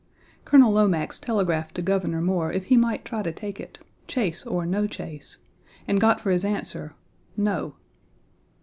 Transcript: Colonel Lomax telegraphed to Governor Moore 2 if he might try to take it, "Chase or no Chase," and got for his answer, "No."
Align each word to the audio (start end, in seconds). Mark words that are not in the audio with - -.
Colonel 0.45 0.71
Lomax 0.71 1.19
telegraphed 1.19 1.75
to 1.75 1.83
Governor 1.83 2.21
Moore 2.23 2.49
2 2.51 2.57
if 2.57 2.65
he 2.65 2.75
might 2.75 3.05
try 3.05 3.21
to 3.21 3.31
take 3.31 3.59
it, 3.59 3.77
"Chase 4.07 4.43
or 4.47 4.65
no 4.65 4.87
Chase," 4.87 5.37
and 5.87 6.01
got 6.01 6.19
for 6.19 6.31
his 6.31 6.43
answer, 6.43 6.95
"No." 7.37 7.75